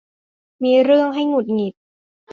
[0.63, 1.73] มีเรื่องให้หงุดหงิด